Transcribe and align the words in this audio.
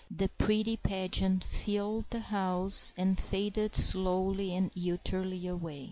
The 0.09 0.29
pretty 0.29 0.77
pageant 0.77 1.43
filled 1.43 2.07
the 2.09 2.21
house, 2.21 2.91
and 2.97 3.19
faded 3.19 3.75
slowly 3.75 4.51
and 4.55 4.71
utterly 4.75 5.45
away. 5.45 5.79